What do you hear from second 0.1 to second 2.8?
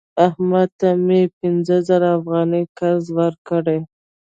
احمد ته مې پنځه زره افغانۍ